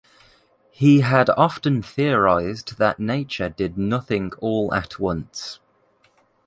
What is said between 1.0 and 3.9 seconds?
had often theorized that nature did